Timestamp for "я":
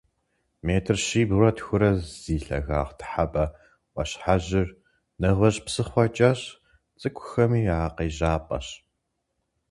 7.75-7.79